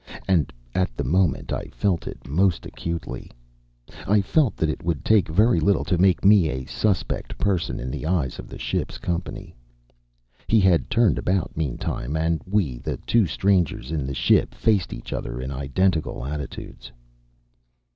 [0.27, 3.29] And at the moment I felt it most acutely.
[4.07, 7.91] I felt that it would take very little to make me a suspect person in
[7.91, 9.53] the eyes of the ship's company.
[10.47, 15.13] He had turned about meantime; and we, the two strangers in the ship, faced each
[15.13, 16.91] other in identical attitudes.